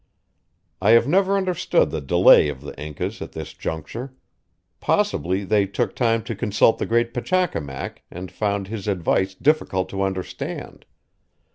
I 0.81 0.93
have 0.97 1.07
never 1.07 1.37
understood 1.37 1.91
the 1.91 2.01
delay 2.01 2.49
of 2.49 2.61
the 2.61 2.75
Incas 2.75 3.21
at 3.21 3.33
this 3.33 3.53
juncture; 3.53 4.15
possibly 4.79 5.43
they 5.43 5.67
took 5.67 5.95
time 5.95 6.23
to 6.23 6.35
consult 6.35 6.79
the 6.79 6.87
great 6.87 7.13
Pachacamac 7.13 8.01
and 8.09 8.31
found 8.31 8.67
his 8.67 8.87
advice 8.87 9.35
difficult 9.35 9.89
to 9.89 10.01
understand. 10.01 10.87